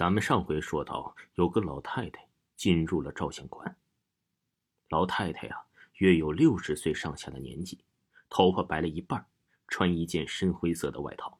[0.00, 2.26] 咱们上回说到，有个老太太
[2.56, 3.76] 进入了照相馆。
[4.88, 5.62] 老太太呀，
[5.96, 7.84] 约有六十岁上下的年纪，
[8.30, 9.26] 头发白了一半，
[9.68, 11.38] 穿一件深灰色的外套。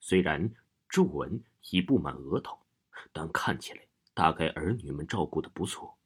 [0.00, 0.50] 虽然
[0.88, 2.58] 皱纹已布满额头，
[3.12, 3.82] 但看起来
[4.14, 5.98] 大概儿女们照顾的不错，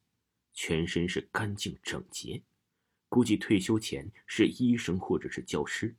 [0.51, 2.43] 全身是干净整洁，
[3.07, 5.95] 估计退休前是医生或者是教师，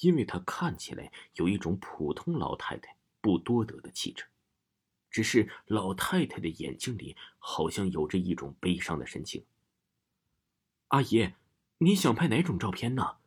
[0.00, 4.24] 因为她看起来有一种普通老太太不多得的气质。
[5.14, 9.44] 只是老太太的眼睛里好像有着一种悲伤的神情。
[10.88, 11.34] 阿姨，
[11.78, 13.18] 你想拍哪种照片呢？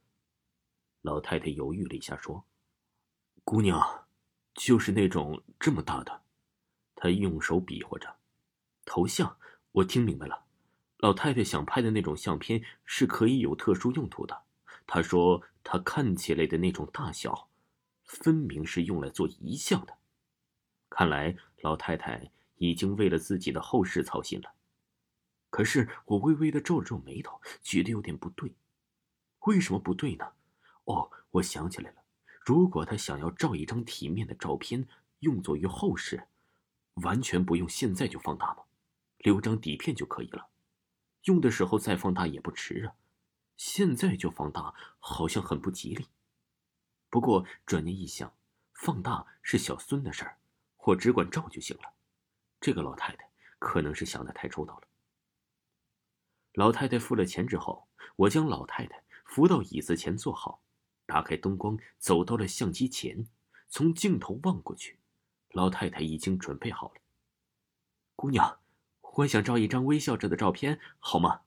[1.01, 2.43] 老太太犹豫了一下，说
[3.45, 4.05] ：“姑娘，
[4.53, 6.23] 就是那种这么大的。”
[6.93, 8.17] 她用手比划着，
[8.83, 9.37] 头像。
[9.71, 10.43] 我听明白了，
[10.97, 14.43] 老太太想拍的那种相片是可以有特殊用途的。
[14.85, 17.47] 她说，她看起来的那种大小，
[18.03, 19.95] 分明是用来做遗像的。
[20.89, 24.53] 看来老太太已经为了自己的后事操心了。
[25.49, 28.53] 可是我微微的皱了皱眉头，觉得有点不对。
[29.41, 30.33] 为什么不对呢？
[30.83, 32.03] 哦，我想起来了。
[32.45, 34.87] 如果他想要照一张体面的照片，
[35.19, 36.27] 用作于后事，
[36.95, 38.63] 完全不用现在就放大吗？
[39.19, 40.49] 留张底片就可以了。
[41.23, 42.93] 用的时候再放大也不迟啊。
[43.55, 46.07] 现在就放大，好像很不吉利。
[47.09, 48.33] 不过转念一想，
[48.73, 50.37] 放大是小孙的事儿。
[50.87, 51.93] 我只管照就行了。
[52.61, 54.87] 这个老太太可能是想的太周到了。
[56.53, 60.61] 老太太付了钱之后，我将老太太扶到椅子前坐好，
[61.05, 63.27] 打开灯光，走到了相机前，
[63.67, 64.97] 从镜头望过去，
[65.49, 67.01] 老太太已经准备好了。
[68.15, 68.61] 姑娘，
[69.01, 71.41] 我想照一张微笑着的照片，好吗？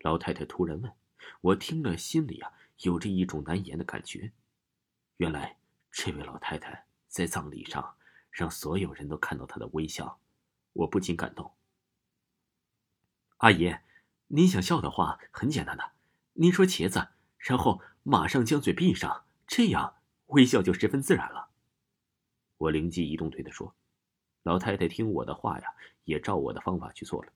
[0.00, 0.92] 老太太突然问。
[1.40, 4.32] 我听了，心里啊有着一种难言的感觉。
[5.16, 5.58] 原来
[5.90, 7.96] 这位老太太在葬礼上。
[8.30, 10.20] 让所有人都看到他的微笑，
[10.72, 11.54] 我不禁感动。
[13.38, 13.74] 阿姨，
[14.26, 15.92] 您想笑的话很简单的，
[16.32, 17.08] 您说“茄子”，
[17.38, 19.96] 然后马上将嘴闭上，这样
[20.26, 21.50] 微笑就十分自然了。
[22.56, 23.74] 我灵机一动，对他说
[24.42, 25.72] ：“老太太听我的话呀，
[26.04, 27.32] 也照我的方法去做了。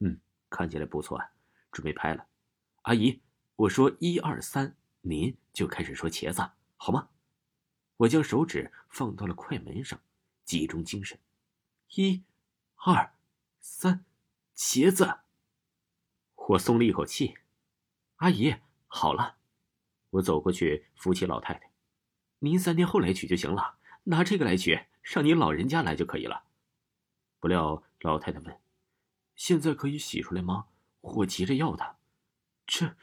[0.00, 1.30] 嗯，看起来不错啊，
[1.70, 2.26] 准备拍了。
[2.82, 3.20] 阿姨，
[3.54, 7.08] 我说一二三，您就开始说‘茄子’，好吗？”
[8.02, 10.00] 我将手指放到了快门上。
[10.44, 11.20] 集中精神，
[11.94, 12.24] 一、
[12.74, 13.14] 二、
[13.60, 14.04] 三，
[14.56, 15.20] 茄子。
[16.34, 17.38] 我松了一口气。
[18.16, 18.56] 阿姨，
[18.88, 19.36] 好了，
[20.10, 21.70] 我走过去扶起老太太。
[22.40, 26.42] 您三天后来取就行了，拿这个来取，让您老人家来就可以了。
[27.38, 28.60] 不料老太太问
[29.36, 30.66] ：“现在可以洗出来吗？
[31.00, 31.98] 我急着要它。”
[32.66, 32.96] 这，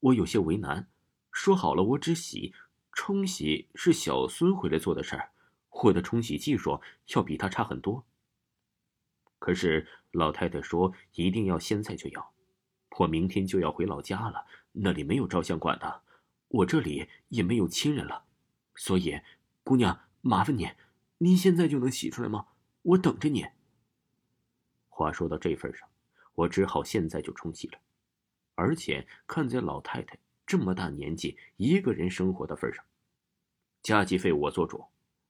[0.00, 0.88] 我有些为难。
[1.30, 2.54] 说好了，我只洗，
[2.96, 5.30] 冲洗是小孙回来做的事儿。
[5.70, 6.80] 我的冲洗技术
[7.14, 8.04] 要比他差很多。
[9.38, 12.32] 可是老太太说一定要现在就要，
[12.98, 16.02] 我明天就要回老家了，那里没有照相馆的，
[16.48, 18.24] 我这里也没有亲人了，
[18.74, 19.20] 所以，
[19.62, 20.70] 姑娘，麻烦你，
[21.18, 22.46] 您现在就能洗出来吗？
[22.80, 23.46] 我等着你。
[24.88, 25.86] 话说到这份上，
[26.34, 27.78] 我只好现在就冲洗了，
[28.54, 32.84] 而且看在老太太这么大年纪一个人生活的份上，
[33.82, 34.84] 加急费我做主。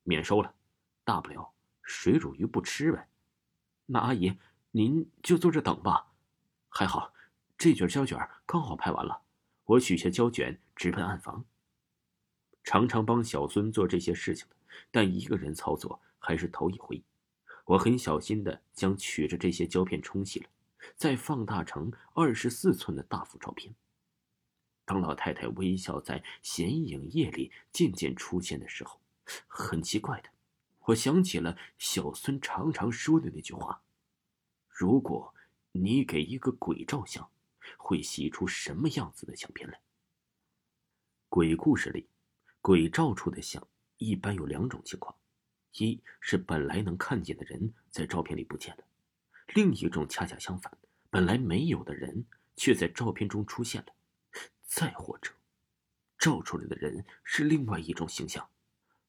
[0.08, 0.54] 免收了，
[1.02, 3.08] 大不了水煮鱼不吃呗。
[3.86, 4.38] 那阿姨，
[4.70, 6.12] 您就坐这等吧。
[6.68, 7.12] 还好，
[7.58, 8.16] 这卷胶卷
[8.46, 9.22] 刚好拍完了，
[9.64, 11.44] 我取下胶卷，直奔暗房。
[12.62, 14.56] 常常帮小孙做这些事情的，
[14.92, 17.02] 但一个人操作还是头一回。
[17.64, 20.48] 我很小心的将取着这些胶片冲洗了，
[20.94, 23.74] 再放大成二十四寸的大幅照片。
[24.86, 28.98] 当老太太微笑在显影液里渐渐出现的时候。
[29.48, 30.30] 很奇怪的，
[30.84, 33.82] 我想起了小孙常常说的那句话
[34.70, 35.34] ：“如果
[35.72, 37.28] 你给一个鬼照相，
[37.76, 39.80] 会洗出什么样子的相片来？”
[41.28, 42.08] 鬼故事里，
[42.60, 43.66] 鬼照出的相
[43.96, 45.12] 一般有两种情况：
[45.72, 48.84] 一是本来能看见的人在照片里不见了；
[49.56, 50.72] 另一种恰恰相反，
[51.10, 52.24] 本来没有的人
[52.54, 53.88] 却在照片中出现了；
[54.66, 55.32] 再或者，
[56.18, 58.48] 照出来的人是另外一种形象。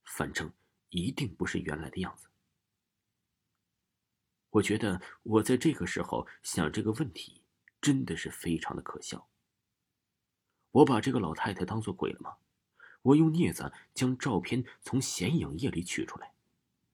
[0.05, 0.53] 反正
[0.89, 2.29] 一定不是原来的样子。
[4.51, 7.41] 我觉得我在这个时候想这个问题，
[7.81, 9.27] 真的是非常的可笑。
[10.71, 12.37] 我把这个老太太当做鬼了吗？
[13.01, 16.33] 我用镊子将照片从显影液里取出来。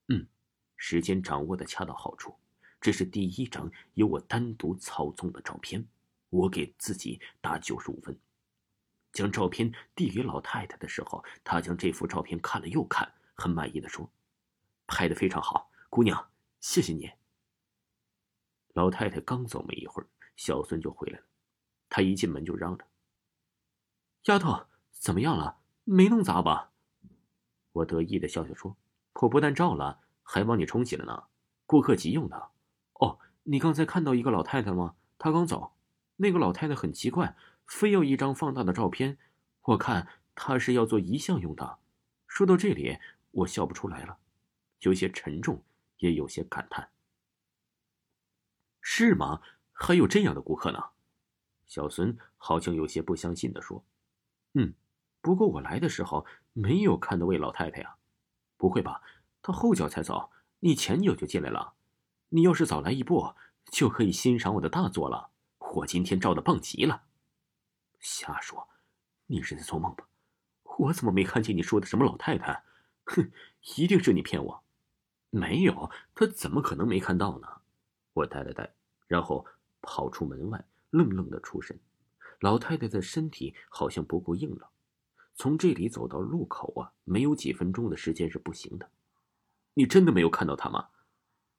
[0.07, 0.27] 嗯，
[0.75, 2.35] 时间掌握的恰到好处。
[2.81, 5.87] 这是第一张由我单独操纵的照片，
[6.29, 8.17] 我给自己打九十五分。
[9.13, 14.11] 将照片递给老太太的时候，她将这幅照片看了又看，很满意的说
[14.87, 16.29] ：“拍的非常好，姑娘，
[16.59, 17.11] 谢谢你。”
[18.73, 21.25] 老太太刚走没一会儿，小孙就回来了。
[21.87, 22.85] 他一进门就嚷着
[24.25, 25.59] ：“丫头，怎么样了？
[25.83, 26.71] 没弄砸吧？”
[27.71, 28.75] 我得意的笑笑说
[29.21, 31.25] ：“我不但照了，还帮你冲洗了呢，
[31.67, 32.49] 顾客急用的。”
[32.99, 34.95] 哦，你刚才看到一个老太太吗？
[35.19, 35.73] 她刚走。
[36.15, 37.35] 那个老太太很奇怪，
[37.73, 39.17] 非要一张放大的照片。
[39.63, 41.79] 我看他是要做遗像用的。
[42.27, 42.99] 说到这里，
[43.31, 44.19] 我笑不出来了，
[44.81, 45.63] 有些沉重，
[45.97, 46.89] 也有些感叹。
[48.79, 49.41] 是吗？
[49.71, 50.79] 还有这样的顾客呢？
[51.65, 53.83] 小孙好像有些不相信的说
[54.53, 54.75] ：“嗯，
[55.19, 57.95] 不过我来的时候没有看到位老太太呀。
[58.55, 59.01] 不会吧？
[59.41, 60.29] 她后脚才走，
[60.59, 61.73] 你前脚就进来了。
[62.29, 63.33] 你要是早来一步，
[63.71, 65.31] 就可以欣赏我的大作了。
[65.75, 67.01] 我今天照的棒极了。
[68.03, 68.67] 瞎说，
[69.25, 70.05] 你是在做梦吧？
[70.77, 72.63] 我怎么没看见你说的什么老太太？
[73.05, 73.31] 哼，
[73.77, 74.63] 一定是你骗我。
[75.29, 77.47] 没有，他怎么可能没看到呢？”
[78.13, 78.71] 我呆了呆，
[79.07, 79.45] 然后
[79.81, 81.79] 跑出门外，愣愣的出神。
[82.41, 84.69] 老太太的身体好像不够硬朗，
[85.33, 88.91] 从这里走到路口啊，没有几分钟的时间是不行的。
[89.73, 90.89] 你真的没有看到她吗？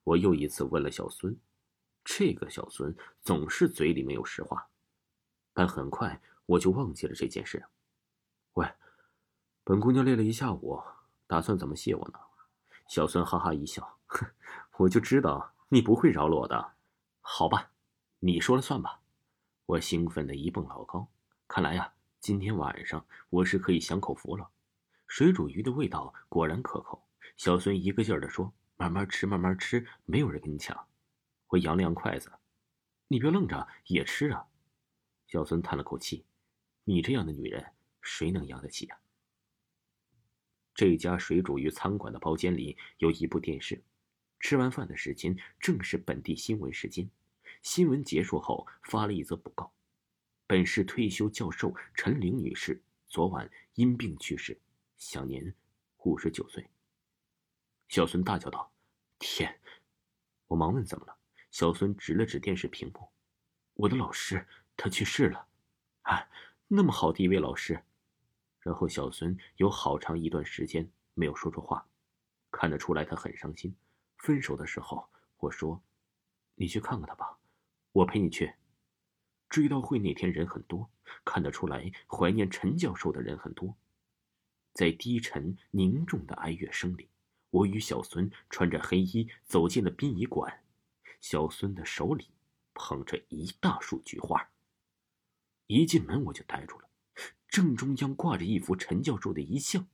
[0.03, 1.35] 我又一次问了小孙。
[2.03, 4.69] 这个小孙总是嘴里没有实话，
[5.53, 7.65] 但很快我就忘记了这件事。
[8.53, 8.67] 喂，
[9.63, 10.81] 本姑娘累了一下午，
[11.27, 12.19] 打算怎么谢我呢？
[12.87, 14.25] 小孙哈哈一笑，哼，
[14.77, 15.53] 我就知道。
[15.67, 16.73] 你不会饶了我的，
[17.19, 17.71] 好吧？
[18.19, 19.01] 你说了算吧。
[19.65, 21.11] 我兴奋的一蹦老高，
[21.47, 24.47] 看来呀，今天晚上我是可以享口福了。
[25.07, 27.03] 水煮鱼的味道果然可口。
[27.35, 30.87] 小孙一个劲儿的说：“慢慢吃，慢慢吃，没有人跟你抢。”
[31.49, 32.31] 我扬了扬筷子
[33.09, 34.45] ：“你别愣着，也吃啊。”
[35.25, 36.27] 小孙叹了口气
[36.85, 38.97] ：“你这样的女人，谁能养得起呀？”
[40.75, 43.83] 这家水煮鱼餐馆的包间里有一部电视。
[44.39, 47.09] 吃完饭的时间正是本地新闻时间，
[47.63, 49.73] 新闻结束后发了一则布告：
[50.45, 54.59] 本市退休教授陈玲女士昨晚因病去世，
[54.97, 55.55] 享年
[56.03, 56.69] 五十九岁。
[57.87, 58.71] 小孙大叫道
[59.17, 59.59] ：“天！”
[60.45, 61.17] 我忙问：“怎么了？”
[61.49, 63.09] 小孙指了指电视屏幕
[63.73, 64.45] ：“我的老师，
[64.77, 65.47] 他去世了。”
[66.03, 66.29] 啊，
[66.67, 67.83] 那么好的一位老师。
[68.59, 71.87] 然后小孙有好长一段时间没有说出话，
[72.49, 73.75] 看得出来他很伤心。
[74.17, 75.07] 分手的时候，
[75.37, 75.83] 我说
[76.55, 77.37] ：“你去看看他吧，
[77.91, 78.55] 我陪你去。”
[79.49, 80.89] 追悼会那天人很多，
[81.23, 83.77] 看得出来怀念陈教授的人很多。
[84.73, 87.07] 在低沉凝重的哀乐声里，
[87.51, 90.63] 我与小孙穿着黑衣走进了殡仪馆。
[91.21, 92.29] 小孙的手里
[92.73, 94.49] 捧着一大束菊花。
[95.67, 96.89] 一进门我就呆住了，
[97.47, 99.87] 正中央挂着一幅陈教授的遗像，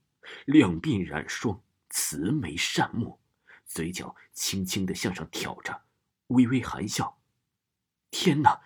[0.45, 3.19] 两鬓染霜，慈眉善目。
[3.65, 5.83] 嘴角轻轻的向上挑着，
[6.27, 7.21] 微微含笑。
[8.09, 8.61] 天哪，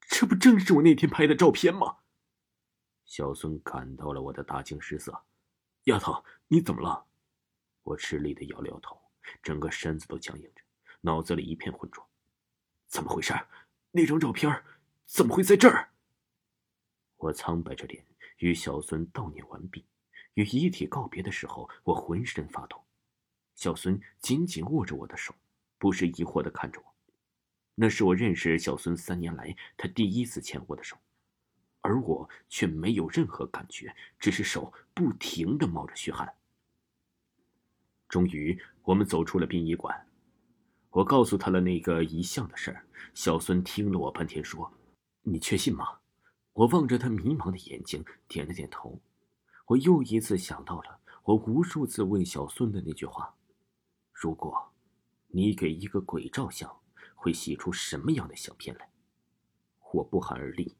[0.00, 1.96] 这不正是我那天拍的照片吗？
[3.06, 5.24] 小孙感到了我的大惊失色。
[5.84, 7.06] 丫头，你怎么了？
[7.82, 9.00] 我吃力的摇了摇头，
[9.42, 10.62] 整个身子都僵硬着，
[11.00, 12.06] 脑子里一片浑浊。
[12.88, 13.32] 怎么回事？
[13.90, 14.62] 那张照片
[15.06, 15.91] 怎么会在这儿？
[17.22, 18.04] 我苍白着脸
[18.38, 19.84] 与小孙悼念完毕，
[20.34, 22.76] 与遗体告别的时候，我浑身发抖。
[23.54, 25.32] 小孙紧紧握着我的手，
[25.78, 26.94] 不时疑惑的看着我。
[27.76, 30.96] 那是我认识小孙三年来他第一次牵我的手，
[31.80, 36.34] 而我却没有任何感觉，只是手不停的冒着虚汗。
[38.08, 40.08] 终于，我们走出了殡仪馆。
[40.90, 42.84] 我告诉他了那个遗像的事儿。
[43.14, 44.70] 小孙听了我半天，说
[45.22, 45.98] ：“你确信吗？”
[46.54, 49.00] 我望着他迷茫的眼睛，点了点头。
[49.66, 53.34] 我又一次想到了我无数次问小孙的那句话。
[54.12, 54.70] 如果，
[55.28, 56.80] 你给一个鬼照相，
[57.14, 58.90] 会洗出什么样的相片来？
[59.92, 60.76] 我不寒而栗。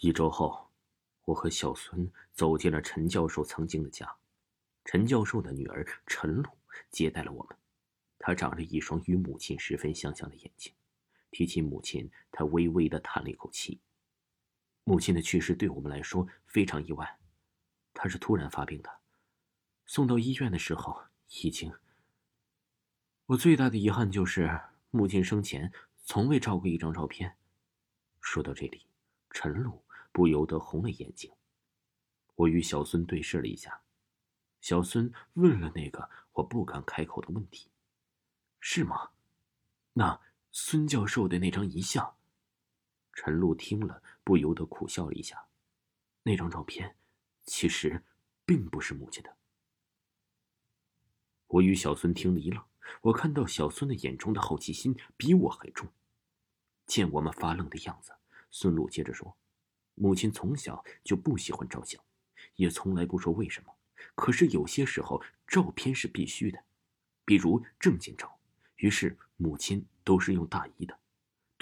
[0.00, 0.68] 一周后，
[1.24, 4.16] 我和小孙走进了陈教授曾经的家。
[4.84, 6.50] 陈教授的女儿陈露
[6.90, 7.56] 接待了我们。
[8.18, 10.72] 她长着一双与母亲十分相像的眼睛。
[11.30, 13.80] 提起母亲，她微微的叹了一口气。
[14.84, 17.18] 母亲的去世对我们来说非常意外。
[17.94, 18.90] 她是突然发病的，
[19.86, 21.02] 送到医院的时候
[21.42, 21.72] 已经。
[23.26, 24.60] 我最大的遗憾就是
[24.90, 25.72] 母亲生前
[26.04, 27.36] 从未照过一张照片。
[28.20, 28.86] 说到这里，
[29.30, 31.32] 陈露不由得红了眼睛。
[32.34, 33.82] 我与小孙对视了一下，
[34.60, 37.70] 小孙问了那个我不敢开口的问题
[38.58, 39.10] ：“是吗？
[39.92, 40.20] 那
[40.50, 42.16] 孙教授的那张遗像？”
[43.12, 45.46] 陈露听了，不由得苦笑了一下。
[46.22, 46.96] 那张照片，
[47.44, 48.02] 其实
[48.44, 49.36] 并不是母亲的。
[51.48, 52.64] 我与小孙听了一愣，
[53.02, 55.88] 我看到小孙的眼中的好奇心比我还重。
[56.86, 58.12] 见我们发愣的样子，
[58.50, 59.36] 孙露接着说
[59.94, 62.02] ：“母亲从小就不喜欢照相，
[62.56, 63.74] 也从来不说为什么。
[64.14, 66.64] 可是有些时候，照片是必须的，
[67.24, 68.38] 比如证件照。
[68.76, 70.98] 于是母亲都是用大姨的。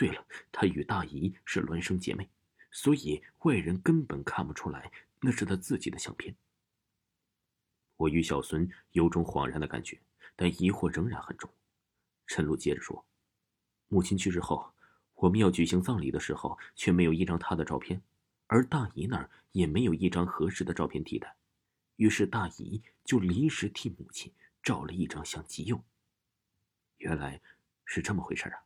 [0.00, 2.26] 对了，她与大姨是孪生姐妹，
[2.70, 4.90] 所以外人根本看不出来
[5.20, 6.34] 那是她自己的相片。”
[7.98, 10.00] 我与小孙有种恍然的感觉，
[10.36, 11.50] 但疑惑仍然很重。
[12.26, 13.04] 陈露接着说
[13.88, 14.72] ：“母亲去世后，
[15.16, 18.00] 我们要举行葬礼的时候，却没有一张她的照片，
[18.46, 21.36] 而大姨那儿也没有一张合适的照片替代。
[21.96, 25.84] 于是大姨就临时替母亲照了一张相急用。
[26.96, 27.42] 原来
[27.84, 28.64] 是这么回事啊！”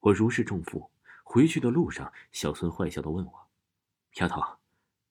[0.00, 0.90] 我如释重负。
[1.22, 3.48] 回去的路上，小孙坏笑的问我
[4.18, 4.42] ：“丫头，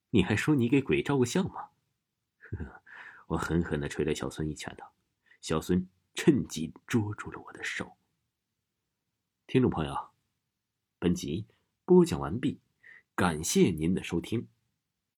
[0.10, 1.69] 你还说你给鬼照过相吗？”
[2.39, 2.81] 呵呵。
[3.27, 4.86] 我狠狠的捶了小孙一拳头，
[5.39, 7.96] 小孙趁机捉住了我的手。
[9.46, 10.10] 听众朋友，
[10.98, 11.46] 本集
[11.86, 12.60] 播讲完毕，
[13.15, 14.48] 感谢您的收听。